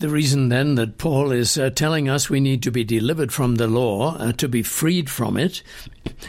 The 0.00 0.08
reason 0.08 0.48
then 0.48 0.76
that 0.76 0.96
Paul 0.96 1.30
is 1.30 1.58
uh, 1.58 1.68
telling 1.68 2.08
us 2.08 2.30
we 2.30 2.40
need 2.40 2.62
to 2.62 2.70
be 2.70 2.84
delivered 2.84 3.34
from 3.34 3.56
the 3.56 3.66
law, 3.66 4.16
uh, 4.16 4.32
to 4.32 4.48
be 4.48 4.62
freed 4.62 5.10
from 5.10 5.36
it, 5.36 5.62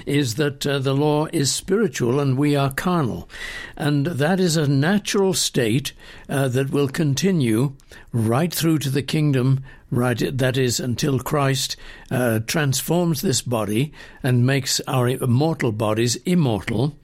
is 0.05 0.35
that 0.35 0.67
uh, 0.67 0.79
the 0.79 0.93
law 0.93 1.27
is 1.31 1.53
spiritual 1.53 2.19
and 2.19 2.37
we 2.37 2.53
are 2.53 2.73
carnal. 2.73 3.29
And 3.77 4.07
that 4.07 4.41
is 4.41 4.57
a 4.57 4.67
natural 4.67 5.33
state 5.33 5.93
uh, 6.27 6.49
that 6.49 6.71
will 6.71 6.89
continue 6.89 7.77
right 8.11 8.53
through 8.53 8.79
to 8.79 8.89
the 8.89 9.03
kingdom, 9.03 9.63
right, 9.89 10.21
that 10.37 10.57
is, 10.57 10.81
until 10.81 11.19
Christ 11.19 11.77
uh, 12.11 12.41
transforms 12.45 13.21
this 13.21 13.41
body 13.41 13.93
and 14.21 14.45
makes 14.45 14.81
our 14.85 15.15
mortal 15.25 15.71
bodies 15.71 16.17
immortal 16.25 16.97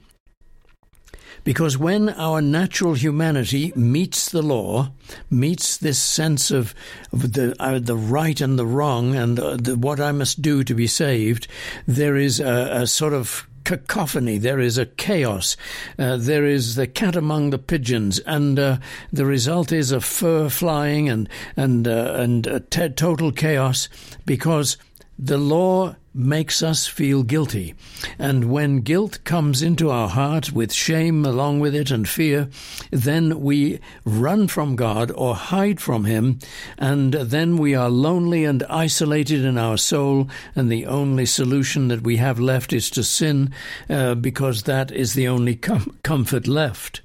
because 1.48 1.78
when 1.78 2.10
our 2.10 2.42
natural 2.42 2.92
humanity 2.92 3.72
meets 3.74 4.28
the 4.28 4.42
law, 4.42 4.92
meets 5.30 5.78
this 5.78 5.98
sense 5.98 6.50
of, 6.50 6.74
the 7.10 7.56
uh, 7.58 7.78
the 7.78 7.96
right 7.96 8.38
and 8.42 8.58
the 8.58 8.66
wrong 8.66 9.14
and 9.14 9.40
uh, 9.40 9.56
the, 9.56 9.74
what 9.74 9.98
I 9.98 10.12
must 10.12 10.42
do 10.42 10.62
to 10.62 10.74
be 10.74 10.86
saved, 10.86 11.48
there 11.86 12.18
is 12.18 12.38
a, 12.38 12.82
a 12.82 12.86
sort 12.86 13.14
of 13.14 13.48
cacophony. 13.64 14.36
There 14.36 14.60
is 14.60 14.76
a 14.76 14.84
chaos. 14.84 15.56
Uh, 15.98 16.18
there 16.18 16.44
is 16.44 16.74
the 16.74 16.86
cat 16.86 17.16
among 17.16 17.48
the 17.48 17.58
pigeons, 17.58 18.18
and 18.26 18.58
uh, 18.58 18.76
the 19.10 19.24
result 19.24 19.72
is 19.72 19.90
a 19.90 20.02
fur 20.02 20.50
flying 20.50 21.08
and 21.08 21.30
and 21.56 21.88
uh, 21.88 22.12
and 22.18 22.66
total 22.94 23.32
chaos 23.32 23.88
because 24.26 24.76
the 25.18 25.38
law 25.38 25.96
makes 26.18 26.62
us 26.62 26.86
feel 26.86 27.22
guilty. 27.22 27.74
And 28.18 28.50
when 28.50 28.80
guilt 28.80 29.20
comes 29.24 29.62
into 29.62 29.90
our 29.90 30.08
heart 30.08 30.52
with 30.52 30.72
shame 30.72 31.24
along 31.24 31.60
with 31.60 31.74
it 31.74 31.90
and 31.90 32.08
fear, 32.08 32.48
then 32.90 33.40
we 33.40 33.78
run 34.04 34.48
from 34.48 34.76
God 34.76 35.10
or 35.12 35.34
hide 35.36 35.80
from 35.80 36.04
Him, 36.04 36.40
and 36.76 37.14
then 37.14 37.56
we 37.56 37.74
are 37.74 37.88
lonely 37.88 38.44
and 38.44 38.64
isolated 38.64 39.44
in 39.44 39.56
our 39.56 39.78
soul, 39.78 40.28
and 40.56 40.70
the 40.70 40.86
only 40.86 41.24
solution 41.24 41.88
that 41.88 42.02
we 42.02 42.16
have 42.16 42.40
left 42.40 42.72
is 42.72 42.90
to 42.90 43.04
sin, 43.04 43.52
uh, 43.88 44.14
because 44.16 44.64
that 44.64 44.90
is 44.90 45.14
the 45.14 45.28
only 45.28 45.54
com- 45.54 45.96
comfort 46.02 46.48
left. 46.48 47.00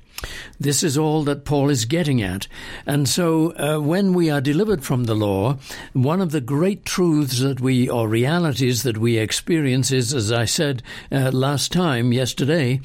This 0.59 0.83
is 0.83 0.97
all 0.97 1.23
that 1.23 1.45
Paul 1.45 1.69
is 1.69 1.85
getting 1.85 2.21
at. 2.21 2.47
And 2.85 3.07
so, 3.07 3.53
uh, 3.57 3.79
when 3.79 4.13
we 4.13 4.29
are 4.29 4.41
delivered 4.41 4.83
from 4.83 5.05
the 5.05 5.15
law, 5.15 5.57
one 5.93 6.21
of 6.21 6.31
the 6.31 6.41
great 6.41 6.85
truths 6.85 7.39
that 7.39 7.59
we, 7.59 7.89
or 7.89 8.07
realities 8.07 8.83
that 8.83 8.97
we 8.97 9.17
experience 9.17 9.91
is, 9.91 10.13
as 10.13 10.31
I 10.31 10.45
said 10.45 10.83
uh, 11.11 11.31
last 11.31 11.71
time, 11.71 12.13
yesterday, 12.13 12.81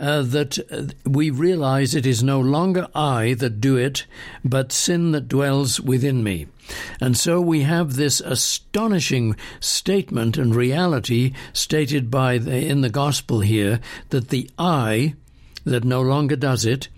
uh, 0.00 0.22
that 0.22 0.58
uh, 0.70 0.92
we 1.08 1.30
realize 1.30 1.94
it 1.94 2.06
is 2.06 2.22
no 2.22 2.40
longer 2.40 2.88
I 2.94 3.34
that 3.34 3.60
do 3.60 3.76
it, 3.76 4.06
but 4.44 4.72
sin 4.72 5.12
that 5.12 5.28
dwells 5.28 5.80
within 5.80 6.24
me. 6.24 6.46
And 7.00 7.16
so 7.16 7.40
we 7.40 7.62
have 7.62 7.94
this 7.94 8.20
astonishing 8.20 9.36
statement 9.60 10.36
and 10.36 10.54
reality 10.54 11.32
stated 11.52 12.10
by 12.10 12.38
the, 12.38 12.66
in 12.66 12.80
the 12.80 12.90
gospel 12.90 13.40
here 13.40 13.80
that 14.10 14.30
the 14.30 14.50
I 14.58 15.14
that 15.64 15.84
no 15.84 16.00
longer 16.00 16.36
does 16.36 16.64
it 16.64 16.88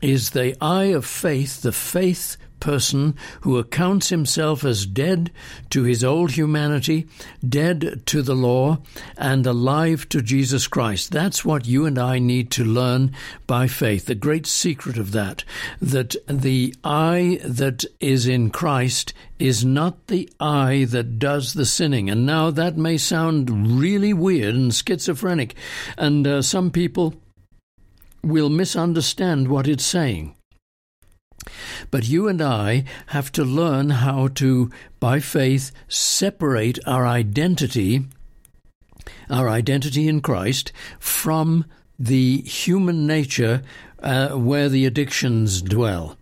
is 0.00 0.30
the 0.30 0.56
I 0.60 0.84
of 0.84 1.04
faith, 1.04 1.62
the 1.62 1.72
faith 1.72 2.36
person 2.60 3.16
who 3.40 3.58
accounts 3.58 4.10
himself 4.10 4.64
as 4.64 4.86
dead 4.86 5.32
to 5.70 5.82
his 5.82 6.04
old 6.04 6.32
humanity, 6.32 7.08
dead 7.46 8.02
to 8.06 8.22
the 8.22 8.34
law, 8.34 8.78
and 9.16 9.46
alive 9.46 10.08
to 10.10 10.22
Jesus 10.22 10.66
Christ. 10.66 11.10
That's 11.10 11.44
what 11.44 11.66
you 11.66 11.86
and 11.86 11.98
I 11.98 12.18
need 12.18 12.50
to 12.52 12.64
learn 12.64 13.12
by 13.46 13.66
faith. 13.66 14.06
The 14.06 14.14
great 14.14 14.46
secret 14.46 14.98
of 14.98 15.12
that, 15.12 15.42
that 15.80 16.14
the 16.26 16.74
I 16.84 17.40
that 17.42 17.84
is 17.98 18.26
in 18.26 18.50
Christ 18.50 19.14
is 19.38 19.64
not 19.64 20.08
the 20.08 20.30
I 20.38 20.86
that 20.90 21.18
does 21.18 21.54
the 21.54 21.66
sinning. 21.66 22.10
And 22.10 22.26
now 22.26 22.50
that 22.50 22.76
may 22.76 22.98
sound 22.98 23.80
really 23.80 24.12
weird 24.12 24.54
and 24.54 24.72
schizophrenic, 24.74 25.54
and 25.96 26.26
uh, 26.26 26.42
some 26.42 26.70
people 26.70 27.14
will 28.22 28.50
misunderstand 28.50 29.48
what 29.48 29.66
it's 29.68 29.84
saying. 29.84 30.34
But 31.90 32.08
you 32.08 32.28
and 32.28 32.42
I 32.42 32.84
have 33.08 33.32
to 33.32 33.44
learn 33.44 33.90
how 33.90 34.28
to, 34.28 34.70
by 34.98 35.20
faith, 35.20 35.72
separate 35.88 36.78
our 36.86 37.06
identity, 37.06 38.04
our 39.30 39.48
identity 39.48 40.06
in 40.06 40.20
Christ, 40.20 40.72
from 40.98 41.64
the 41.98 42.42
human 42.42 43.06
nature 43.06 43.62
uh, 44.02 44.30
where 44.30 44.68
the 44.68 44.86
addictions 44.86 45.62
dwell. 45.62 46.16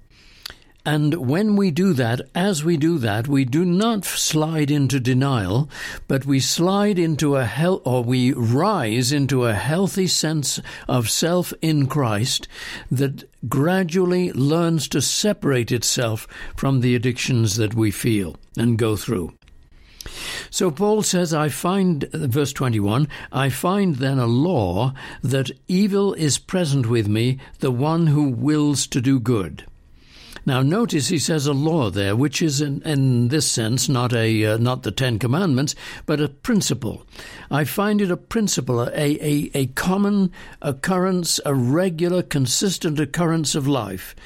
And 0.89 1.29
when 1.29 1.55
we 1.55 1.71
do 1.71 1.93
that, 1.93 2.23
as 2.35 2.65
we 2.65 2.79
do 2.79 2.97
that, 2.97 3.29
we 3.29 3.45
do 3.45 3.63
not 3.67 4.07
slide 4.07 4.71
into 4.71 4.99
denial, 4.99 5.69
but 6.07 6.25
we 6.25 6.41
slide 6.41 6.99
into 6.99 7.37
a 7.37 7.45
hel- 7.45 7.83
or 7.85 8.03
we 8.03 8.33
rise 8.33 9.13
into 9.13 9.45
a 9.45 9.53
healthy 9.53 10.07
sense 10.07 10.63
of 10.89 11.11
self 11.11 11.53
in 11.61 11.89
Christ 11.89 12.49
that 12.91 13.29
gradually 13.51 14.33
learns 14.33 14.89
to 14.89 15.03
separate 15.03 15.71
itself 15.71 16.27
from 16.57 16.81
the 16.81 16.95
addictions 16.95 17.57
that 17.57 17.75
we 17.75 17.91
feel 17.91 18.37
and 18.57 18.79
go 18.79 18.97
through. 18.97 19.35
So 20.49 20.71
Paul 20.71 21.03
says, 21.03 21.35
I 21.35 21.51
find, 21.51 22.09
verse 22.15 22.55
21, 22.55 23.09
I 23.31 23.51
find 23.51 23.97
then 23.97 24.19
a 24.19 24.27
law 24.27 24.95
that 25.23 25.51
evil 25.69 26.15
is 26.15 26.39
present 26.39 26.87
with 26.87 27.09
me, 27.09 27.37
the 27.59 27.71
one 27.71 28.07
who 28.07 28.31
wills 28.31 28.87
to 28.87 29.03
do 29.03 29.21
good. 29.21 29.67
Now, 30.49 30.63
notice 30.63 31.09
he 31.09 31.19
says 31.19 31.47
a 31.47 31.53
law 31.53 31.91
there, 31.91 32.17
which 32.17 32.41
is 32.41 32.63
in, 32.63 32.81
in 32.81 33.29
this 33.29 33.51
sense 33.51 33.87
not 33.87 34.15
a 34.15 34.47
uh, 34.47 34.57
not 34.57 34.83
the 34.83 34.91
Ten 34.91 35.19
Commandments, 35.19 35.75
but 36.07 36.23
a 36.23 36.29
principle. 36.31 37.05
I 37.51 37.65
find 37.65 38.01
it 38.01 38.11
a 38.11 38.17
principle, 38.17 38.81
a, 38.81 38.89
a, 38.95 39.51
a 39.53 39.67
common 39.67 40.33
occurrence, 40.63 41.39
a 41.45 41.55
regular, 41.55 42.23
consistent 42.23 42.99
occurrence 42.99 43.55
of 43.55 43.69
life, 43.69 44.17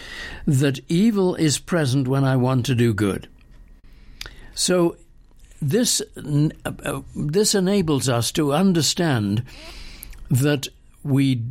that 0.47 0.79
evil 0.89 1.35
is 1.35 1.59
present 1.59 2.07
when 2.07 2.23
I 2.23 2.37
want 2.37 2.67
to 2.67 2.77
do 2.77 2.95
good. 2.95 3.27
So, 4.55 4.97
this 5.61 6.01
uh, 6.17 7.01
this 7.17 7.53
enables 7.57 8.09
us 8.09 8.31
to 8.33 8.53
understand 8.53 9.43
that 10.31 10.69
we 11.03 11.43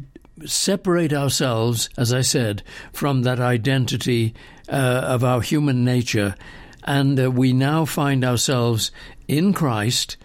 separate 0.47 1.13
ourselves, 1.13 1.89
as 1.97 2.13
I 2.13 2.21
said, 2.21 2.63
from 2.93 3.23
that 3.23 3.39
identity 3.39 4.33
uh, 4.69 5.03
of 5.05 5.23
our 5.23 5.41
human 5.41 5.83
nature, 5.83 6.35
and 6.83 7.19
uh, 7.19 7.31
we 7.31 7.53
now 7.53 7.85
find 7.85 8.23
ourselves 8.23 8.91
in 9.27 9.53
Christ, 9.53 10.17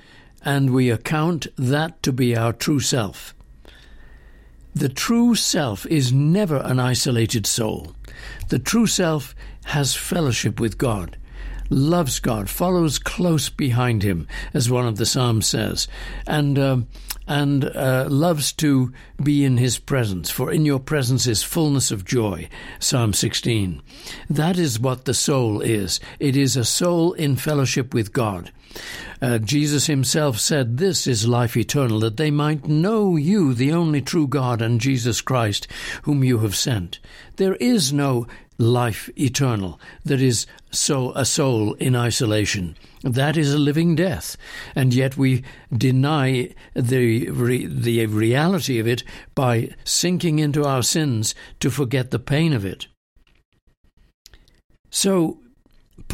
and 0.44 0.72
we 0.72 0.90
account 0.90 1.46
that 1.56 2.02
to 2.02 2.12
be 2.12 2.36
our 2.36 2.52
true 2.52 2.80
self. 2.80 3.34
The 4.74 4.88
true 4.88 5.34
self 5.34 5.86
is 5.86 6.12
never 6.12 6.56
an 6.58 6.78
isolated 6.78 7.46
soul. 7.46 7.94
The 8.48 8.58
true 8.58 8.86
self 8.86 9.34
has 9.66 9.94
fellowship 9.94 10.60
with 10.60 10.78
God 10.78 11.16
loves 11.70 12.20
God, 12.20 12.48
follows 12.48 12.98
close 12.98 13.48
behind 13.48 14.02
him, 14.02 14.26
as 14.54 14.70
one 14.70 14.86
of 14.86 14.96
the 14.96 15.06
Psalms 15.06 15.46
says, 15.46 15.88
and 16.26 16.58
uh, 16.58 16.78
and 17.26 17.64
uh, 17.64 18.06
loves 18.08 18.52
to 18.52 18.92
be 19.22 19.44
in 19.44 19.56
his 19.56 19.78
presence. 19.78 20.30
For 20.30 20.52
in 20.52 20.64
your 20.64 20.80
presence 20.80 21.26
is 21.26 21.42
fullness 21.42 21.90
of 21.90 22.04
joy. 22.04 22.48
Psalm 22.78 23.12
16. 23.12 23.82
That 24.30 24.58
is 24.58 24.78
what 24.78 25.04
the 25.04 25.14
soul 25.14 25.60
is. 25.60 26.00
It 26.20 26.36
is 26.36 26.56
a 26.56 26.64
soul 26.64 27.12
in 27.12 27.36
fellowship 27.36 27.92
with 27.92 28.12
God. 28.12 28.52
Uh, 29.22 29.38
Jesus 29.38 29.86
himself 29.86 30.38
said, 30.38 30.76
This 30.76 31.06
is 31.06 31.26
life 31.26 31.56
eternal, 31.56 32.00
that 32.00 32.18
they 32.18 32.30
might 32.30 32.66
know 32.66 33.16
you, 33.16 33.54
the 33.54 33.72
only 33.72 34.02
true 34.02 34.26
God, 34.26 34.60
and 34.60 34.80
Jesus 34.80 35.20
Christ, 35.20 35.66
whom 36.02 36.22
you 36.22 36.38
have 36.38 36.54
sent. 36.54 36.98
There 37.36 37.54
is 37.56 37.92
no 37.92 38.26
life 38.58 39.10
eternal 39.18 39.80
that 40.04 40.20
is 40.20 40.46
so 40.70 41.12
a 41.14 41.24
soul 41.24 41.74
in 41.74 41.94
isolation. 41.94 42.76
That 43.02 43.36
is 43.36 43.52
a 43.52 43.58
living 43.58 43.94
death. 43.94 44.36
And 44.74 44.92
yet 44.94 45.16
we 45.16 45.44
deny 45.76 46.54
the 46.74 47.30
re, 47.30 47.66
the 47.66 48.06
reality 48.06 48.78
of 48.78 48.86
it 48.86 49.04
by 49.34 49.70
sinking 49.84 50.38
into 50.38 50.64
our 50.64 50.82
sins 50.82 51.34
to 51.60 51.70
forget 51.70 52.10
the 52.10 52.18
pain 52.18 52.52
of 52.52 52.64
it. 52.64 52.86
So 54.90 55.40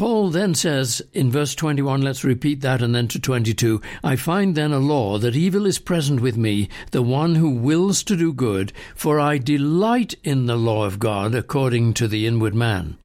Paul 0.03 0.31
then 0.31 0.53
says 0.53 1.01
in 1.13 1.31
verse 1.31 1.55
21, 1.55 2.01
let's 2.01 2.25
repeat 2.25 2.59
that 2.59 2.81
and 2.81 2.93
then 2.93 3.07
to 3.07 3.21
22, 3.21 3.79
I 4.03 4.17
find 4.17 4.53
then 4.53 4.73
a 4.73 4.77
law 4.77 5.17
that 5.17 5.33
evil 5.33 5.65
is 5.65 5.79
present 5.79 6.19
with 6.19 6.35
me, 6.35 6.67
the 6.91 7.01
one 7.01 7.35
who 7.35 7.49
wills 7.49 8.03
to 8.03 8.17
do 8.17 8.33
good, 8.33 8.73
for 8.95 9.17
I 9.17 9.37
delight 9.37 10.15
in 10.21 10.45
the 10.45 10.57
law 10.57 10.83
of 10.83 10.99
God 10.99 11.33
according 11.33 11.93
to 11.93 12.09
the 12.09 12.27
inward 12.27 12.53
man. 12.53 12.97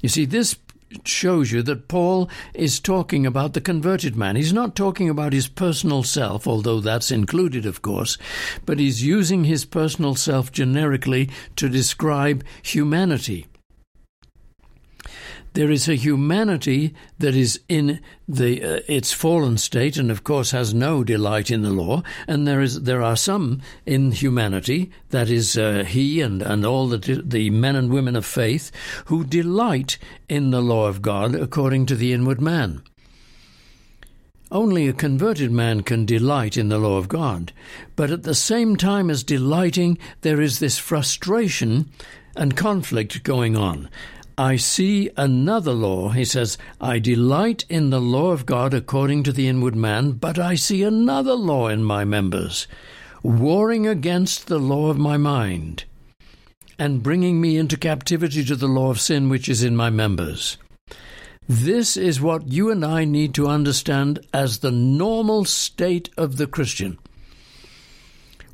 You 0.00 0.08
see, 0.08 0.24
this 0.24 0.56
shows 1.04 1.52
you 1.52 1.60
that 1.64 1.86
Paul 1.86 2.30
is 2.54 2.80
talking 2.80 3.26
about 3.26 3.52
the 3.52 3.60
converted 3.60 4.16
man. 4.16 4.36
He's 4.36 4.54
not 4.54 4.74
talking 4.74 5.10
about 5.10 5.34
his 5.34 5.48
personal 5.48 6.02
self, 6.02 6.46
although 6.46 6.80
that's 6.80 7.10
included, 7.10 7.66
of 7.66 7.82
course, 7.82 8.16
but 8.64 8.78
he's 8.78 9.04
using 9.04 9.44
his 9.44 9.66
personal 9.66 10.14
self 10.14 10.50
generically 10.50 11.28
to 11.56 11.68
describe 11.68 12.42
humanity. 12.62 13.48
There 15.54 15.70
is 15.70 15.88
a 15.88 15.96
humanity 15.96 16.94
that 17.18 17.34
is 17.34 17.60
in 17.68 18.00
the 18.28 18.62
uh, 18.62 18.80
its 18.86 19.12
fallen 19.12 19.58
state, 19.58 19.96
and 19.96 20.10
of 20.10 20.22
course 20.22 20.52
has 20.52 20.72
no 20.72 21.02
delight 21.02 21.50
in 21.50 21.62
the 21.62 21.70
law. 21.70 22.02
And 22.28 22.46
there 22.46 22.60
is 22.60 22.82
there 22.82 23.02
are 23.02 23.16
some 23.16 23.60
in 23.84 24.12
humanity 24.12 24.92
that 25.08 25.28
is 25.28 25.58
uh, 25.58 25.84
he 25.84 26.20
and 26.20 26.40
and 26.40 26.64
all 26.64 26.86
the 26.86 27.22
the 27.24 27.50
men 27.50 27.74
and 27.74 27.90
women 27.90 28.14
of 28.14 28.24
faith 28.24 28.70
who 29.06 29.24
delight 29.24 29.98
in 30.28 30.50
the 30.50 30.62
law 30.62 30.86
of 30.86 31.02
God 31.02 31.34
according 31.34 31.86
to 31.86 31.96
the 31.96 32.12
inward 32.12 32.40
man. 32.40 32.82
Only 34.52 34.88
a 34.88 34.92
converted 34.92 35.52
man 35.52 35.82
can 35.82 36.04
delight 36.04 36.56
in 36.56 36.70
the 36.70 36.78
law 36.78 36.96
of 36.96 37.08
God. 37.08 37.52
But 37.94 38.10
at 38.10 38.24
the 38.24 38.34
same 38.34 38.74
time 38.74 39.08
as 39.08 39.22
delighting, 39.22 39.96
there 40.22 40.40
is 40.40 40.58
this 40.58 40.76
frustration 40.76 41.88
and 42.34 42.56
conflict 42.56 43.22
going 43.22 43.56
on. 43.56 43.88
I 44.38 44.56
see 44.56 45.10
another 45.16 45.72
law. 45.72 46.10
He 46.10 46.24
says, 46.24 46.58
I 46.80 46.98
delight 46.98 47.64
in 47.68 47.90
the 47.90 48.00
law 48.00 48.30
of 48.30 48.46
God 48.46 48.72
according 48.74 49.22
to 49.24 49.32
the 49.32 49.48
inward 49.48 49.76
man, 49.76 50.12
but 50.12 50.38
I 50.38 50.54
see 50.54 50.82
another 50.82 51.34
law 51.34 51.68
in 51.68 51.84
my 51.84 52.04
members, 52.04 52.66
warring 53.22 53.86
against 53.86 54.46
the 54.46 54.58
law 54.58 54.90
of 54.90 54.98
my 54.98 55.16
mind, 55.16 55.84
and 56.78 57.02
bringing 57.02 57.40
me 57.40 57.56
into 57.56 57.76
captivity 57.76 58.44
to 58.44 58.56
the 58.56 58.68
law 58.68 58.90
of 58.90 59.00
sin 59.00 59.28
which 59.28 59.48
is 59.48 59.62
in 59.62 59.76
my 59.76 59.90
members. 59.90 60.56
This 61.48 61.96
is 61.96 62.20
what 62.20 62.48
you 62.48 62.70
and 62.70 62.84
I 62.84 63.04
need 63.04 63.34
to 63.34 63.48
understand 63.48 64.20
as 64.32 64.58
the 64.58 64.70
normal 64.70 65.44
state 65.44 66.08
of 66.16 66.36
the 66.36 66.46
Christian. 66.46 66.98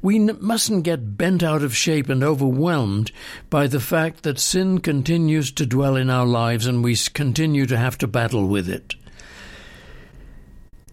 We 0.03 0.19
mustn't 0.19 0.85
get 0.85 1.17
bent 1.17 1.43
out 1.43 1.63
of 1.63 1.77
shape 1.77 2.09
and 2.09 2.23
overwhelmed 2.23 3.13
by 3.51 3.67
the 3.67 3.81
fact 3.81 4.23
that 4.23 4.39
sin 4.39 4.81
continues 4.81 5.51
to 5.53 5.67
dwell 5.67 5.97
in 5.97 6.11
our 6.11 6.27
lives 6.27 6.67
and 6.67 6.85
we 6.85 6.97
continue 6.97 7.67
to 7.67 7.77
have 7.77 7.99
to 7.99 8.07
battle 8.07 8.47
with 8.47 8.69
it. 8.69 8.95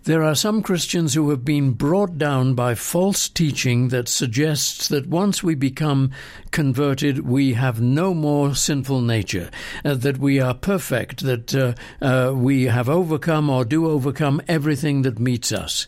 There 0.05 0.23
are 0.23 0.35
some 0.35 0.61
Christians 0.61 1.13
who 1.13 1.29
have 1.29 1.45
been 1.45 1.71
brought 1.71 2.17
down 2.17 2.55
by 2.55 2.75
false 2.75 3.29
teaching 3.29 3.87
that 3.87 4.09
suggests 4.09 4.89
that 4.89 5.07
once 5.07 5.41
we 5.41 5.55
become 5.55 6.11
converted, 6.51 7.25
we 7.25 7.53
have 7.53 7.79
no 7.79 8.13
more 8.13 8.53
sinful 8.53 8.99
nature, 8.99 9.49
uh, 9.85 9.93
that 9.93 10.17
we 10.17 10.41
are 10.41 10.53
perfect, 10.53 11.21
that 11.21 11.55
uh, 11.55 11.73
uh, 12.01 12.33
we 12.35 12.65
have 12.65 12.89
overcome 12.89 13.49
or 13.49 13.63
do 13.63 13.89
overcome 13.89 14.41
everything 14.49 15.03
that 15.03 15.19
meets 15.19 15.53
us. 15.53 15.87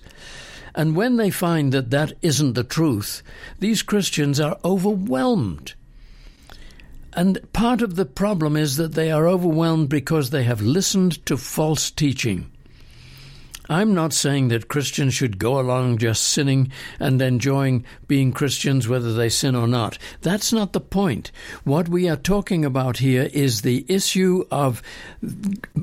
And 0.75 0.93
when 0.95 1.15
they 1.15 1.31
find 1.31 1.71
that 1.71 1.89
that 1.91 2.13
isn't 2.21 2.53
the 2.53 2.63
truth, 2.63 3.23
these 3.59 3.81
Christians 3.81 4.41
are 4.41 4.59
overwhelmed. 4.63 5.73
And 7.13 7.39
part 7.53 7.81
of 7.81 7.95
the 7.95 8.05
problem 8.05 8.57
is 8.57 8.75
that 8.75 8.93
they 8.93 9.09
are 9.09 9.25
overwhelmed 9.25 9.87
because 9.87 10.29
they 10.29 10.43
have 10.43 10.61
listened 10.61 11.25
to 11.27 11.37
false 11.37 11.89
teaching. 11.89 12.51
I'm 13.69 13.93
not 13.93 14.13
saying 14.13 14.49
that 14.49 14.67
Christians 14.67 15.13
should 15.13 15.39
go 15.39 15.59
along 15.59 15.97
just 15.97 16.23
sinning 16.23 16.71
and 16.99 17.21
enjoying 17.21 17.85
being 18.07 18.31
Christians 18.31 18.87
whether 18.87 19.13
they 19.13 19.29
sin 19.29 19.55
or 19.55 19.67
not. 19.67 19.97
That's 20.21 20.53
not 20.53 20.73
the 20.73 20.81
point. 20.81 21.31
What 21.63 21.89
we 21.89 22.07
are 22.07 22.15
talking 22.15 22.63
about 22.63 22.97
here 22.97 23.29
is 23.33 23.61
the 23.61 23.85
issue 23.87 24.45
of 24.51 24.81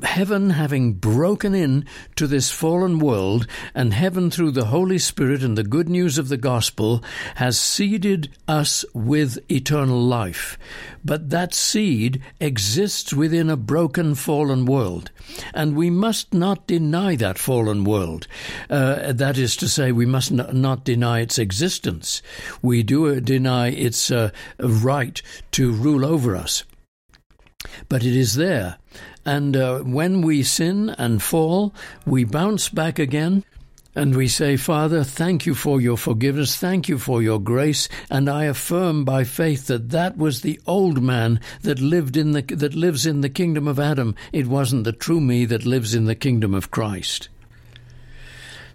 heaven 0.03 0.51
having 0.51 0.93
broken 0.93 1.53
in 1.53 1.85
to 2.15 2.27
this 2.27 2.51
fallen 2.51 2.99
world, 2.99 3.47
and 3.75 3.93
heaven, 3.93 4.31
through 4.31 4.51
the 4.51 4.65
Holy 4.65 4.99
Spirit 4.99 5.43
and 5.43 5.57
the 5.57 5.63
good 5.63 5.89
news 5.89 6.17
of 6.17 6.29
the 6.29 6.37
gospel, 6.37 7.03
has 7.35 7.59
seeded 7.59 8.29
us 8.47 8.85
with 8.93 9.39
eternal 9.51 9.99
life. 9.99 10.57
But 11.03 11.31
that 11.31 11.53
seed 11.53 12.21
exists 12.39 13.13
within 13.13 13.49
a 13.49 13.57
broken, 13.57 14.15
fallen 14.15 14.65
world. 14.65 15.11
And 15.53 15.75
we 15.75 15.89
must 15.89 16.33
not 16.33 16.65
deny 16.67 17.15
that 17.17 17.37
fallen 17.37 17.72
world. 17.81 18.27
Uh, 18.69 19.11
that 19.11 19.37
is 19.37 19.55
to 19.57 19.67
say, 19.67 19.91
we 19.91 20.05
must 20.05 20.31
not 20.31 20.83
deny 20.85 21.21
its 21.21 21.39
existence. 21.39 22.21
We 22.61 22.83
do 22.83 23.07
uh, 23.07 23.19
deny 23.19 23.69
its 23.69 24.11
uh, 24.11 24.29
right 24.59 25.21
to 25.53 25.71
rule 25.71 26.05
over 26.05 26.35
us. 26.35 26.63
But 27.89 28.03
it 28.03 28.15
is 28.15 28.35
there. 28.35 28.77
And 29.25 29.55
uh, 29.55 29.79
when 29.79 30.21
we 30.21 30.43
sin 30.43 30.89
and 30.91 31.23
fall, 31.23 31.73
we 32.05 32.23
bounce 32.23 32.69
back 32.69 32.99
again 32.99 33.43
and 33.95 34.15
we 34.15 34.27
say, 34.27 34.57
Father, 34.57 35.03
thank 35.03 35.45
you 35.45 35.53
for 35.53 35.79
your 35.79 35.97
forgiveness. 35.97 36.57
Thank 36.57 36.89
you 36.89 36.97
for 36.97 37.21
your 37.21 37.39
grace. 37.39 37.87
And 38.09 38.27
I 38.27 38.45
affirm 38.45 39.05
by 39.05 39.23
faith 39.23 39.67
that 39.67 39.89
that 39.91 40.17
was 40.17 40.41
the 40.41 40.59
old 40.65 41.01
man 41.01 41.39
that 41.61 41.79
lived 41.79 42.17
in 42.17 42.31
the, 42.31 42.41
that 42.41 42.73
lives 42.73 43.05
in 43.05 43.21
the 43.21 43.29
kingdom 43.29 43.67
of 43.67 43.79
Adam. 43.79 44.15
It 44.31 44.47
wasn't 44.47 44.83
the 44.83 44.93
true 44.93 45.21
me 45.21 45.45
that 45.45 45.65
lives 45.65 45.93
in 45.93 46.05
the 46.05 46.15
kingdom 46.15 46.53
of 46.55 46.71
Christ. 46.71 47.29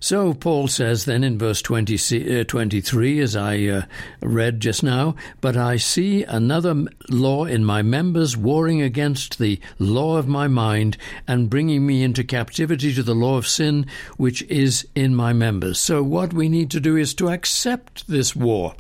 So 0.01 0.33
Paul 0.35 0.69
says 0.69 1.05
then 1.05 1.25
in 1.25 1.39
verse 1.39 1.61
20, 1.63 2.41
uh, 2.41 2.45
23, 2.45 3.21
as 3.21 3.35
I 3.35 3.65
uh, 3.65 3.83
read 4.21 4.61
just 4.61 4.83
now, 4.83 5.17
But 5.41 5.57
I 5.57 5.77
see 5.77 6.25
another 6.25 6.85
law 7.09 7.45
in 7.45 7.65
my 7.65 7.83
members 7.83 8.37
warring 8.37 8.81
against 8.81 9.39
the 9.39 9.61
law 9.79 10.17
of 10.17 10.29
my 10.29 10.47
mind 10.49 10.97
and 11.27 11.51
bringing 11.51 11.87
me 11.87 12.03
into 12.03 12.25
captivity 12.25 12.95
to 12.95 13.03
the 13.03 13.15
law 13.15 13.37
of 13.37 13.47
sin 13.47 13.87
which 14.17 14.43
is 14.43 14.87
in 14.95 15.15
my 15.15 15.33
members. 15.33 15.79
So 15.79 16.03
what 16.03 16.33
we 16.33 16.49
need 16.49 16.71
to 16.73 16.81
do 16.81 16.97
is 16.97 17.15
to 17.15 17.29
accept 17.29 18.07
this 18.09 18.37
war. 18.37 18.75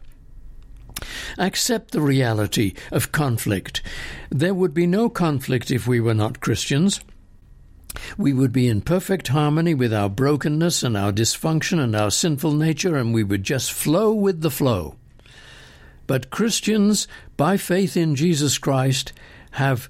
Accept 1.37 1.93
the 1.93 2.01
reality 2.01 2.75
of 2.91 3.13
conflict. 3.13 3.83
There 4.31 4.55
would 4.55 4.75
be 4.75 4.87
no 4.87 5.09
conflict 5.09 5.71
if 5.71 5.87
we 5.87 6.01
were 6.01 6.15
not 6.15 6.41
Christians. 6.41 7.01
We 8.17 8.33
would 8.33 8.53
be 8.53 8.69
in 8.69 8.83
perfect 8.83 9.29
harmony 9.29 9.75
with 9.75 9.93
our 9.95 10.09
brokenness 10.09 10.83
and 10.83 10.97
our 10.97 11.13
dysfunction 11.13 11.79
and 11.79 11.97
our 11.97 12.11
sinful 12.11 12.53
nature, 12.53 12.97
and 12.97 13.15
we 13.15 13.25
would 13.25 13.45
just 13.45 13.73
flow 13.73 14.13
with 14.13 14.43
the 14.43 14.51
flow. 14.51 14.97
But 16.07 16.31
Christians, 16.31 17.07
by 17.37 17.57
faith 17.57 17.97
in 17.97 18.15
Jesus 18.15 18.59
Christ, 18.59 19.13
have 19.53 19.89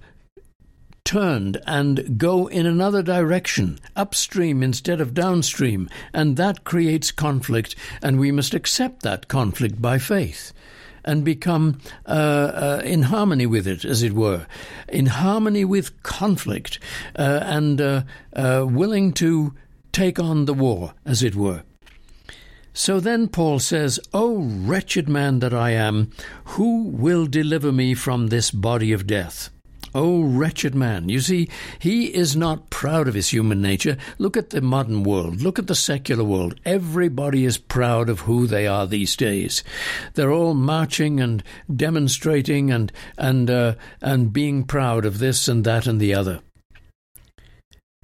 turned 1.04 1.60
and 1.66 2.18
go 2.18 2.48
in 2.48 2.66
another 2.66 3.02
direction, 3.02 3.78
upstream 3.96 4.62
instead 4.62 5.00
of 5.00 5.14
downstream, 5.14 5.88
and 6.12 6.36
that 6.36 6.64
creates 6.64 7.10
conflict, 7.10 7.74
and 8.02 8.18
we 8.18 8.30
must 8.30 8.52
accept 8.52 9.02
that 9.02 9.28
conflict 9.28 9.80
by 9.80 9.98
faith 9.98 10.52
and 11.04 11.24
become 11.24 11.78
uh, 12.06 12.10
uh, 12.10 12.82
in 12.84 13.02
harmony 13.02 13.46
with 13.46 13.66
it, 13.66 13.84
as 13.84 14.02
it 14.02 14.12
were, 14.12 14.46
in 14.88 15.06
harmony 15.06 15.64
with 15.64 16.02
conflict, 16.02 16.78
uh, 17.18 17.40
and 17.42 17.80
uh, 17.80 18.02
uh, 18.34 18.66
willing 18.68 19.12
to 19.12 19.54
take 19.92 20.18
on 20.18 20.44
the 20.44 20.54
war, 20.54 20.94
as 21.04 21.22
it 21.22 21.34
were. 21.34 21.62
So 22.72 23.00
then 23.00 23.28
Paul 23.28 23.58
says, 23.58 23.98
O 24.14 24.36
wretched 24.36 25.08
man 25.08 25.40
that 25.40 25.52
I 25.52 25.70
am, 25.70 26.12
who 26.44 26.84
will 26.84 27.26
deliver 27.26 27.72
me 27.72 27.94
from 27.94 28.28
this 28.28 28.50
body 28.52 28.92
of 28.92 29.06
death? 29.06 29.50
Oh, 30.00 30.22
wretched 30.22 30.76
man. 30.76 31.08
You 31.08 31.18
see, 31.18 31.48
he 31.80 32.14
is 32.14 32.36
not 32.36 32.70
proud 32.70 33.08
of 33.08 33.14
his 33.14 33.30
human 33.30 33.60
nature. 33.60 33.96
Look 34.16 34.36
at 34.36 34.50
the 34.50 34.60
modern 34.60 35.02
world. 35.02 35.42
Look 35.42 35.58
at 35.58 35.66
the 35.66 35.74
secular 35.74 36.22
world. 36.22 36.54
Everybody 36.64 37.44
is 37.44 37.58
proud 37.58 38.08
of 38.08 38.20
who 38.20 38.46
they 38.46 38.68
are 38.68 38.86
these 38.86 39.16
days. 39.16 39.64
They're 40.14 40.30
all 40.30 40.54
marching 40.54 41.18
and 41.18 41.42
demonstrating 41.74 42.70
and, 42.70 42.92
and, 43.16 43.50
uh, 43.50 43.74
and 44.00 44.32
being 44.32 44.62
proud 44.62 45.04
of 45.04 45.18
this 45.18 45.48
and 45.48 45.64
that 45.64 45.88
and 45.88 45.98
the 46.00 46.14
other. 46.14 46.42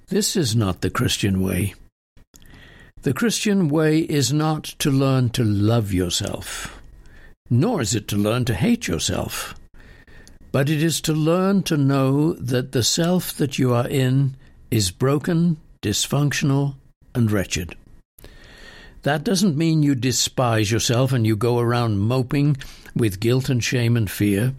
This 0.07 0.35
is 0.35 0.53
not 0.53 0.81
the 0.81 0.89
Christian 0.89 1.41
way. 1.41 1.75
The 3.03 3.13
Christian 3.13 3.69
way 3.69 3.99
is 3.99 4.33
not 4.33 4.65
to 4.79 4.91
learn 4.91 5.29
to 5.29 5.45
love 5.45 5.93
yourself, 5.93 6.77
nor 7.49 7.79
is 7.79 7.95
it 7.95 8.09
to 8.09 8.17
learn 8.17 8.43
to 8.45 8.53
hate 8.53 8.85
yourself 8.85 9.55
but 10.55 10.69
it 10.69 10.81
is 10.81 11.01
to 11.01 11.11
learn 11.11 11.61
to 11.61 11.75
know 11.75 12.31
that 12.31 12.71
the 12.71 12.81
self 12.81 13.33
that 13.33 13.59
you 13.59 13.73
are 13.73 13.89
in 13.89 14.37
is 14.71 14.89
broken, 14.89 15.57
dysfunctional, 15.81 16.75
and 17.13 17.29
wretched. 17.29 17.75
That 19.01 19.25
doesn't 19.25 19.57
mean 19.57 19.83
you 19.83 19.95
despise 19.95 20.71
yourself 20.71 21.11
and 21.11 21.27
you 21.27 21.35
go 21.35 21.59
around 21.59 21.99
moping 21.99 22.55
with 22.95 23.19
guilt 23.19 23.49
and 23.49 23.61
shame 23.61 23.97
and 23.97 24.09
fear. 24.09 24.53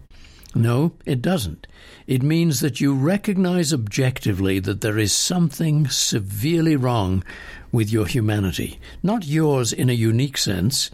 No, 0.55 0.93
it 1.07 1.23
doesn't. 1.23 1.67
It 2.07 2.23
means 2.23 2.61
that 2.61 2.79
you 2.79 2.93
recognize 2.93 3.73
objectively 3.73 4.59
that 4.59 4.83
there 4.83 4.99
is 4.99 5.15
something 5.15 5.89
severely 5.89 6.77
wrong 6.77 7.25
with 7.73 7.91
your 7.91 8.05
humanity. 8.05 8.79
Not 9.03 9.25
yours 9.25 9.73
in 9.73 9.89
a 9.89 9.95
unique 9.95 10.37
sense, 10.37 10.91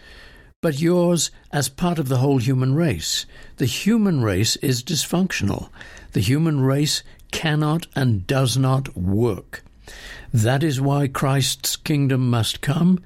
but 0.62 0.80
yours 0.80 1.30
as 1.50 1.68
part 1.68 1.98
of 1.98 2.08
the 2.08 2.18
whole 2.18 2.38
human 2.38 2.74
race. 2.74 3.26
The 3.56 3.66
human 3.66 4.22
race 4.22 4.56
is 4.56 4.82
dysfunctional. 4.82 5.68
The 6.12 6.20
human 6.20 6.60
race 6.60 7.02
cannot 7.32 7.88
and 7.96 8.26
does 8.26 8.56
not 8.56 8.96
work. 8.96 9.64
That 10.32 10.62
is 10.62 10.80
why 10.80 11.08
Christ's 11.08 11.76
kingdom 11.76 12.30
must 12.30 12.60
come 12.62 13.00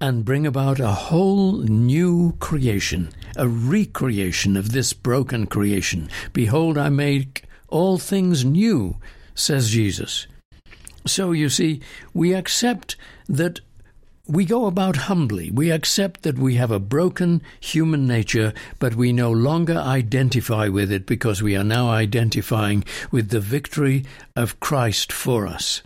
and 0.00 0.24
bring 0.24 0.46
about 0.46 0.80
a 0.80 0.88
whole 0.88 1.52
new 1.58 2.32
creation, 2.40 3.10
a 3.36 3.48
recreation 3.48 4.56
of 4.56 4.72
this 4.72 4.92
broken 4.92 5.46
creation. 5.46 6.10
Behold, 6.32 6.76
I 6.76 6.88
make 6.88 7.44
all 7.68 7.98
things 7.98 8.44
new. 8.44 8.96
says 9.34 9.70
Jesus. 9.70 10.26
So 11.06 11.32
you 11.32 11.48
see, 11.48 11.80
we 12.12 12.34
accept 12.34 12.96
that 13.28 13.60
we 14.26 14.44
go 14.44 14.66
about 14.66 14.96
humbly. 14.96 15.50
We 15.50 15.70
accept 15.70 16.22
that 16.22 16.38
we 16.38 16.56
have 16.56 16.70
a 16.70 16.80
broken 16.80 17.42
human 17.60 18.06
nature, 18.06 18.52
but 18.78 18.94
we 18.94 19.12
no 19.12 19.30
longer 19.30 19.76
identify 19.76 20.68
with 20.68 20.90
it 20.90 21.06
because 21.06 21.42
we 21.42 21.56
are 21.56 21.64
now 21.64 21.88
identifying 21.90 22.84
with 23.10 23.30
the 23.30 23.40
victory 23.40 24.04
of 24.34 24.58
Christ 24.60 25.12
for 25.12 25.46
us. 25.46 25.82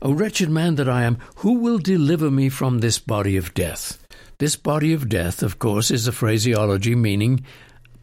O 0.00 0.12
wretched 0.12 0.50
man 0.50 0.74
that 0.76 0.88
I 0.88 1.04
am, 1.04 1.18
who 1.36 1.54
will 1.58 1.78
deliver 1.78 2.30
me 2.30 2.48
from 2.48 2.78
this 2.78 2.98
body 2.98 3.36
of 3.36 3.54
death? 3.54 4.04
This 4.38 4.56
body 4.56 4.92
of 4.92 5.08
death, 5.08 5.42
of 5.42 5.58
course, 5.58 5.90
is 5.90 6.08
a 6.08 6.12
phraseology 6.12 6.94
meaning 6.94 7.44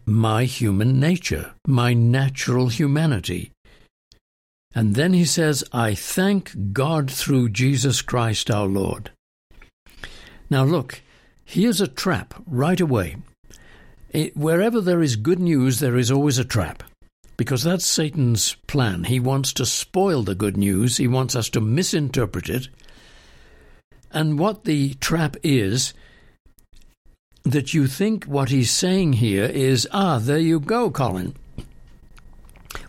my 0.05 0.45
human 0.45 0.99
nature, 0.99 1.51
my 1.67 1.93
natural 1.93 2.67
humanity. 2.67 3.51
And 4.75 4.95
then 4.95 5.13
he 5.13 5.25
says, 5.25 5.63
I 5.73 5.95
thank 5.95 6.73
God 6.73 7.09
through 7.09 7.49
Jesus 7.49 8.01
Christ 8.01 8.51
our 8.51 8.67
Lord. 8.67 9.11
Now 10.49 10.63
look, 10.63 11.01
here's 11.43 11.81
a 11.81 11.87
trap 11.87 12.35
right 12.45 12.79
away. 12.79 13.17
It, 14.11 14.37
wherever 14.37 14.79
there 14.81 15.01
is 15.01 15.15
good 15.15 15.39
news, 15.39 15.79
there 15.79 15.97
is 15.97 16.11
always 16.11 16.37
a 16.37 16.45
trap. 16.45 16.83
Because 17.37 17.63
that's 17.63 17.85
Satan's 17.85 18.55
plan. 18.67 19.05
He 19.05 19.19
wants 19.19 19.53
to 19.53 19.65
spoil 19.65 20.23
the 20.23 20.35
good 20.35 20.57
news, 20.57 20.97
he 20.97 21.07
wants 21.07 21.35
us 21.35 21.49
to 21.51 21.61
misinterpret 21.61 22.49
it. 22.49 22.67
And 24.11 24.37
what 24.37 24.65
the 24.65 24.95
trap 24.95 25.37
is, 25.43 25.93
that 27.43 27.73
you 27.73 27.87
think 27.87 28.25
what 28.25 28.49
he's 28.49 28.71
saying 28.71 29.13
here 29.13 29.45
is, 29.45 29.87
ah, 29.91 30.19
there 30.19 30.39
you 30.39 30.59
go, 30.59 30.91
Colin 30.91 31.35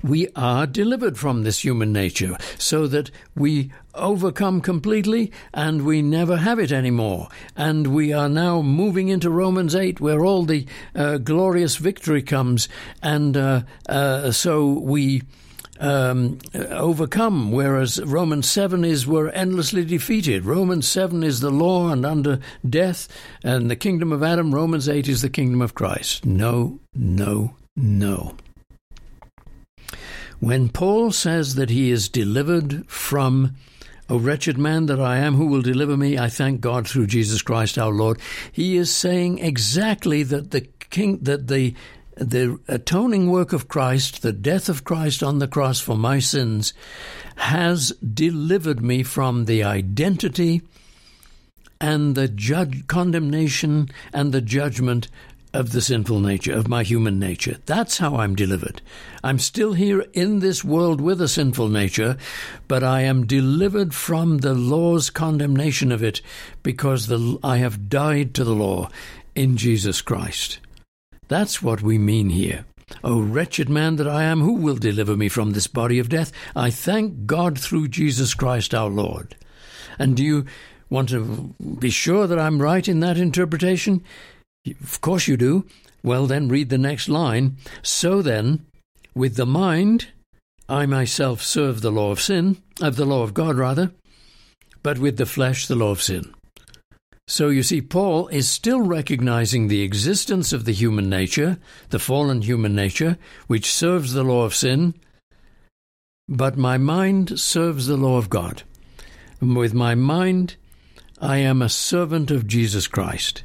we 0.02 0.28
are 0.36 0.66
delivered 0.66 1.18
from 1.18 1.42
this 1.42 1.64
human 1.64 1.92
nature 1.92 2.36
so 2.58 2.86
that 2.86 3.10
we 3.34 3.70
overcome 3.94 4.60
completely 4.60 5.32
and 5.52 5.84
we 5.84 6.02
never 6.02 6.36
have 6.36 6.58
it 6.58 6.72
anymore. 6.72 7.28
And 7.56 7.88
we 7.88 8.12
are 8.12 8.28
now 8.28 8.62
moving 8.62 9.08
into 9.08 9.30
Romans 9.30 9.74
8 9.74 10.00
where 10.00 10.24
all 10.24 10.44
the 10.44 10.66
uh, 10.94 11.18
glorious 11.18 11.76
victory 11.76 12.22
comes. 12.22 12.68
And 13.02 13.36
uh, 13.36 13.62
uh, 13.88 14.32
so 14.32 14.66
we. 14.66 15.22
Um, 15.82 16.36
overcome, 16.52 17.52
whereas 17.52 18.04
Romans 18.04 18.46
7 18.50 18.84
is 18.84 19.06
we're 19.06 19.30
endlessly 19.30 19.82
defeated. 19.82 20.44
Romans 20.44 20.86
7 20.86 21.22
is 21.22 21.40
the 21.40 21.48
law 21.48 21.88
and 21.88 22.04
under 22.04 22.38
death 22.68 23.08
and 23.42 23.70
the 23.70 23.76
kingdom 23.76 24.12
of 24.12 24.22
Adam. 24.22 24.54
Romans 24.54 24.90
8 24.90 25.08
is 25.08 25.22
the 25.22 25.30
kingdom 25.30 25.62
of 25.62 25.74
Christ. 25.74 26.26
No, 26.26 26.80
no, 26.92 27.54
no. 27.76 28.36
When 30.40 30.70
Paul 30.70 31.12
says 31.12 31.54
that 31.54 31.70
he 31.70 31.90
is 31.90 32.08
delivered 32.08 32.88
from 32.88 33.54
O 34.08 34.18
wretched 34.18 34.58
man 34.58 34.86
that 34.86 34.98
I 34.98 35.18
am, 35.18 35.34
who 35.34 35.46
will 35.46 35.62
deliver 35.62 35.96
me? 35.96 36.18
I 36.18 36.28
thank 36.28 36.60
God 36.60 36.88
through 36.88 37.06
Jesus 37.06 37.42
Christ 37.42 37.78
our 37.78 37.92
Lord. 37.92 38.18
He 38.50 38.76
is 38.76 38.92
saying 38.92 39.38
exactly 39.38 40.24
that 40.24 40.50
the 40.50 40.62
king, 40.62 41.18
that 41.22 41.46
the 41.46 41.74
the 42.16 42.58
atoning 42.68 43.30
work 43.30 43.52
of 43.52 43.68
Christ, 43.68 44.22
the 44.22 44.32
death 44.32 44.68
of 44.68 44.84
Christ 44.84 45.22
on 45.22 45.38
the 45.38 45.48
cross 45.48 45.80
for 45.80 45.96
my 45.96 46.18
sins, 46.18 46.74
has 47.36 47.92
delivered 47.92 48.82
me 48.82 49.02
from 49.02 49.44
the 49.44 49.62
identity 49.62 50.62
and 51.80 52.14
the 52.14 52.28
judge, 52.28 52.86
condemnation 52.88 53.88
and 54.12 54.32
the 54.32 54.42
judgment 54.42 55.08
of 55.52 55.72
the 55.72 55.80
sinful 55.80 56.20
nature, 56.20 56.52
of 56.52 56.68
my 56.68 56.82
human 56.82 57.18
nature. 57.18 57.56
That's 57.66 57.98
how 57.98 58.16
I'm 58.16 58.34
delivered. 58.34 58.80
I'm 59.24 59.38
still 59.38 59.72
here 59.72 60.06
in 60.12 60.38
this 60.38 60.64
world 60.64 61.00
with 61.00 61.20
a 61.20 61.28
sinful 61.28 61.68
nature, 61.68 62.16
but 62.68 62.84
I 62.84 63.02
am 63.02 63.26
delivered 63.26 63.94
from 63.94 64.38
the 64.38 64.54
law's 64.54 65.10
condemnation 65.10 65.90
of 65.90 66.02
it 66.02 66.20
because 66.62 67.06
the, 67.08 67.38
I 67.42 67.58
have 67.58 67.88
died 67.88 68.34
to 68.34 68.44
the 68.44 68.54
law 68.54 68.88
in 69.34 69.56
Jesus 69.56 70.00
Christ. 70.02 70.60
That's 71.28 71.62
what 71.62 71.82
we 71.82 71.98
mean 71.98 72.30
here. 72.30 72.64
O 73.04 73.20
wretched 73.20 73.68
man 73.68 73.96
that 73.96 74.08
I 74.08 74.24
am, 74.24 74.40
who 74.40 74.54
will 74.54 74.76
deliver 74.76 75.16
me 75.16 75.28
from 75.28 75.52
this 75.52 75.66
body 75.66 75.98
of 75.98 76.08
death? 76.08 76.32
I 76.56 76.70
thank 76.70 77.26
God 77.26 77.58
through 77.58 77.88
Jesus 77.88 78.34
Christ 78.34 78.74
our 78.74 78.88
Lord. 78.88 79.36
And 79.98 80.16
do 80.16 80.24
you 80.24 80.44
want 80.88 81.08
to 81.10 81.54
be 81.78 81.90
sure 81.90 82.26
that 82.26 82.38
I'm 82.38 82.60
right 82.60 82.86
in 82.86 83.00
that 83.00 83.16
interpretation? 83.16 84.02
Of 84.66 85.00
course 85.00 85.26
you 85.26 85.36
do. 85.36 85.66
Well, 86.02 86.26
then 86.26 86.48
read 86.48 86.68
the 86.68 86.78
next 86.78 87.08
line. 87.08 87.56
So 87.82 88.22
then, 88.22 88.66
with 89.14 89.36
the 89.36 89.46
mind, 89.46 90.08
I 90.68 90.86
myself 90.86 91.42
serve 91.42 91.80
the 91.80 91.90
law 91.90 92.10
of 92.10 92.20
sin, 92.20 92.58
of 92.80 92.96
the 92.96 93.04
law 93.04 93.22
of 93.22 93.34
God, 93.34 93.56
rather, 93.56 93.92
but 94.82 94.98
with 94.98 95.16
the 95.16 95.26
flesh, 95.26 95.66
the 95.66 95.74
law 95.74 95.90
of 95.90 96.02
sin. 96.02 96.34
So 97.26 97.48
you 97.48 97.62
see, 97.62 97.80
Paul 97.80 98.28
is 98.28 98.50
still 98.50 98.80
recognizing 98.80 99.68
the 99.68 99.82
existence 99.82 100.52
of 100.52 100.64
the 100.64 100.72
human 100.72 101.08
nature, 101.08 101.58
the 101.90 101.98
fallen 101.98 102.42
human 102.42 102.74
nature, 102.74 103.18
which 103.46 103.72
serves 103.72 104.12
the 104.12 104.24
law 104.24 104.44
of 104.44 104.54
sin, 104.54 104.94
but 106.28 106.56
my 106.56 106.76
mind 106.76 107.38
serves 107.38 107.86
the 107.86 107.96
law 107.96 108.16
of 108.16 108.30
God. 108.30 108.62
And 109.40 109.56
with 109.56 109.74
my 109.74 109.94
mind, 109.94 110.56
I 111.20 111.38
am 111.38 111.62
a 111.62 111.68
servant 111.68 112.30
of 112.30 112.46
Jesus 112.46 112.86
Christ 112.86 113.42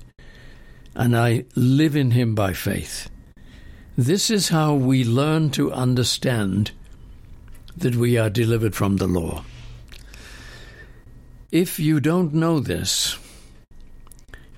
and 0.96 1.16
I 1.16 1.46
live 1.56 1.96
in 1.96 2.12
him 2.12 2.36
by 2.36 2.54
faith. 2.54 3.10
This 3.98 4.30
is 4.30 4.50
how 4.50 4.74
we 4.74 5.04
learn 5.04 5.50
to 5.52 5.72
understand 5.72 6.72
that 7.78 7.96
we 7.96 8.18
are 8.18 8.30
delivered 8.30 8.75
from 8.75 8.98
the 8.98 9.08
law. 9.08 9.44
If 11.52 11.80
you 11.80 12.00
don't 12.00 12.34
know 12.34 12.60
this, 12.60 13.18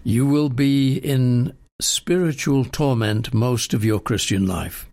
you 0.03 0.25
will 0.25 0.49
be 0.49 0.97
in 0.97 1.55
spiritual 1.79 2.65
torment 2.65 3.33
most 3.33 3.73
of 3.73 3.83
your 3.83 3.99
Christian 3.99 4.47
life. 4.47 4.87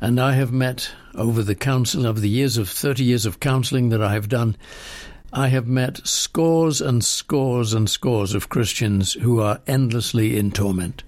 And 0.00 0.20
I 0.20 0.32
have 0.32 0.52
met 0.52 0.90
over 1.14 1.42
the 1.42 1.54
counsel 1.54 2.06
of 2.06 2.20
the 2.20 2.28
years 2.28 2.56
of 2.56 2.68
30 2.68 3.02
years 3.02 3.26
of 3.26 3.40
counseling 3.40 3.88
that 3.88 4.02
I 4.02 4.12
have 4.12 4.28
done, 4.28 4.56
I 5.32 5.48
have 5.48 5.66
met 5.66 6.06
scores 6.06 6.80
and 6.80 7.04
scores 7.04 7.74
and 7.74 7.88
scores 7.88 8.34
of 8.34 8.48
Christians 8.48 9.12
who 9.12 9.40
are 9.40 9.60
endlessly 9.66 10.38
in 10.38 10.50
torment. 10.50 11.02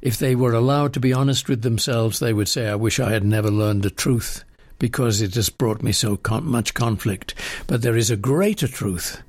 If 0.00 0.16
they 0.16 0.34
were 0.34 0.54
allowed 0.54 0.94
to 0.94 1.00
be 1.00 1.12
honest 1.12 1.48
with 1.48 1.62
themselves, 1.62 2.18
they 2.18 2.32
would 2.32 2.48
say, 2.48 2.68
I 2.68 2.74
wish 2.74 2.98
I 2.98 3.10
had 3.10 3.22
never 3.22 3.50
learned 3.50 3.82
the 3.82 3.90
truth 3.90 4.44
because 4.78 5.20
it 5.20 5.34
has 5.34 5.50
brought 5.50 5.82
me 5.82 5.92
so 5.92 6.16
con- 6.16 6.46
much 6.46 6.74
conflict. 6.74 7.34
But 7.66 7.82
there 7.82 7.96
is 7.96 8.10
a 8.10 8.16
greater 8.16 8.66
truth, 8.66 9.22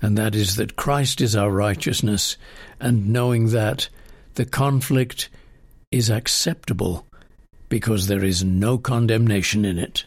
and 0.00 0.16
that 0.16 0.34
is 0.34 0.56
that 0.56 0.76
Christ 0.76 1.20
is 1.20 1.34
our 1.34 1.50
righteousness, 1.50 2.36
and 2.80 3.08
knowing 3.10 3.50
that 3.50 3.88
the 4.36 4.46
conflict 4.46 5.28
is 5.90 6.08
acceptable 6.08 7.06
because 7.68 8.06
there 8.06 8.24
is 8.24 8.44
no 8.44 8.78
condemnation 8.78 9.64
in 9.64 9.78
it. 9.78 10.04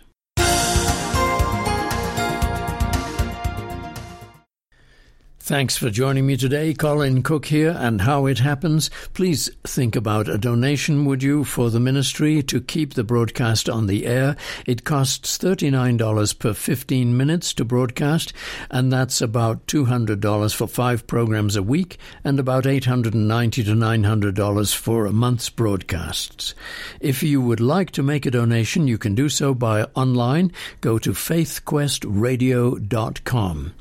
Thanks 5.47 5.77
for 5.77 5.89
joining 5.89 6.25
me 6.25 6.35
today. 6.35 6.73
Colin 6.73 7.23
Cook 7.23 7.45
here, 7.45 7.73
and 7.79 8.01
how 8.01 8.25
it 8.25 8.39
happens. 8.39 8.89
Please 9.13 9.49
think 9.63 9.95
about 9.95 10.27
a 10.27 10.37
donation, 10.37 11.05
would 11.05 11.23
you, 11.23 11.45
for 11.45 11.69
the 11.69 11.79
ministry 11.79 12.43
to 12.43 12.59
keep 12.59 12.95
the 12.95 13.05
broadcast 13.05 13.69
on 13.69 13.87
the 13.87 14.05
air. 14.05 14.35
It 14.65 14.83
costs 14.83 15.37
$39 15.37 16.37
per 16.37 16.53
15 16.53 17.15
minutes 17.15 17.53
to 17.53 17.63
broadcast, 17.63 18.33
and 18.69 18.91
that's 18.91 19.21
about 19.21 19.65
$200 19.67 20.53
for 20.53 20.67
five 20.67 21.07
programs 21.07 21.55
a 21.55 21.63
week, 21.63 21.97
and 22.25 22.41
about 22.41 22.67
890 22.67 23.63
to 23.63 23.71
$900 23.71 24.75
for 24.75 25.05
a 25.05 25.13
month's 25.13 25.49
broadcasts. 25.49 26.55
If 26.99 27.23
you 27.23 27.39
would 27.39 27.61
like 27.61 27.91
to 27.91 28.03
make 28.03 28.25
a 28.25 28.31
donation, 28.31 28.89
you 28.89 28.97
can 28.97 29.15
do 29.15 29.29
so 29.29 29.53
by 29.53 29.83
online. 29.95 30.51
Go 30.81 30.99
to 30.99 31.11
faithquestradio.com. 31.11 33.73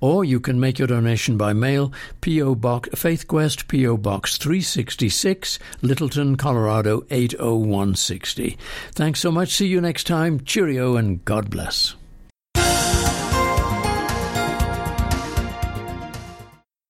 Or 0.00 0.24
you 0.24 0.40
can 0.40 0.60
make 0.60 0.78
your 0.78 0.88
donation 0.88 1.36
by 1.36 1.52
mail, 1.52 1.92
P.O. 2.20 2.54
Box, 2.54 2.88
FaithQuest, 2.90 3.68
P.O. 3.68 3.96
Box 3.96 4.36
366, 4.38 5.58
Littleton, 5.82 6.36
Colorado 6.36 7.04
80160. 7.10 8.58
Thanks 8.92 9.20
so 9.20 9.30
much. 9.30 9.50
See 9.54 9.66
you 9.66 9.80
next 9.80 10.06
time. 10.06 10.40
Cheerio 10.40 10.96
and 10.96 11.24
God 11.24 11.50
bless. 11.50 11.94